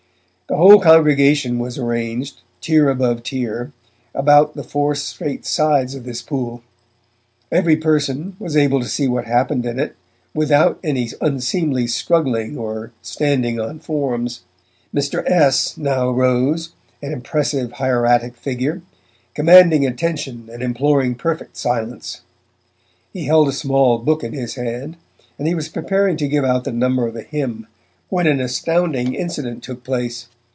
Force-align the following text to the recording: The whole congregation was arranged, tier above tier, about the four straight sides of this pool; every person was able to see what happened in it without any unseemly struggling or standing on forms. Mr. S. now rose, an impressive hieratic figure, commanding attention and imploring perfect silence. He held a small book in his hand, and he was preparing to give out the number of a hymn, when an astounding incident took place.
The 0.49 0.57
whole 0.57 0.81
congregation 0.81 1.59
was 1.59 1.77
arranged, 1.77 2.41
tier 2.59 2.89
above 2.89 3.23
tier, 3.23 3.71
about 4.13 4.53
the 4.53 4.65
four 4.65 4.95
straight 4.95 5.45
sides 5.45 5.95
of 5.95 6.03
this 6.03 6.21
pool; 6.21 6.61
every 7.49 7.77
person 7.77 8.35
was 8.37 8.57
able 8.57 8.81
to 8.81 8.87
see 8.89 9.07
what 9.07 9.23
happened 9.23 9.65
in 9.65 9.79
it 9.79 9.95
without 10.33 10.77
any 10.83 11.09
unseemly 11.21 11.87
struggling 11.87 12.57
or 12.57 12.91
standing 13.01 13.61
on 13.61 13.79
forms. 13.79 14.41
Mr. 14.93 15.23
S. 15.25 15.77
now 15.77 16.09
rose, 16.09 16.73
an 17.01 17.13
impressive 17.13 17.71
hieratic 17.71 18.35
figure, 18.35 18.81
commanding 19.33 19.85
attention 19.87 20.49
and 20.51 20.61
imploring 20.61 21.15
perfect 21.15 21.55
silence. 21.55 22.23
He 23.13 23.23
held 23.23 23.47
a 23.47 23.53
small 23.53 23.99
book 23.99 24.21
in 24.21 24.33
his 24.33 24.55
hand, 24.55 24.97
and 25.39 25.47
he 25.47 25.55
was 25.55 25.69
preparing 25.69 26.17
to 26.17 26.27
give 26.27 26.43
out 26.43 26.65
the 26.65 26.73
number 26.73 27.07
of 27.07 27.15
a 27.15 27.21
hymn, 27.23 27.67
when 28.09 28.27
an 28.27 28.41
astounding 28.41 29.15
incident 29.15 29.63
took 29.63 29.85
place. 29.85 30.27